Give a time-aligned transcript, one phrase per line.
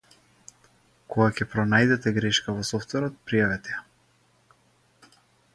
[1.15, 3.85] Кога ќе пронајдете грешка во софтверот, пријавете ја.